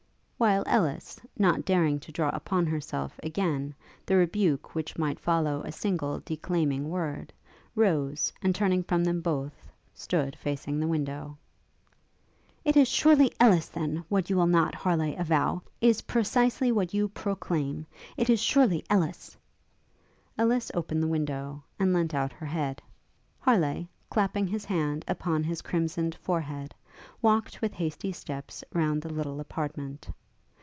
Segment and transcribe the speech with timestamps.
[0.41, 3.75] while Ellis, not daring to draw upon herself, again,
[4.07, 7.31] the rebuke which might follow a single declaiming word,
[7.75, 11.37] rose, and turning from them both, stood facing the window.
[12.65, 13.69] 'It is surely then Ellis!
[14.09, 17.85] what you will not, Harleigh, avow, is precisely what you proclaim
[18.17, 19.37] it is surely Ellis!'
[20.39, 22.81] Ellis opened the window, and leant out her head;
[23.41, 26.73] Harleigh, clapping his hand upon his crimsoned forehead,
[27.21, 30.09] walked with hasty steps round the little apartment.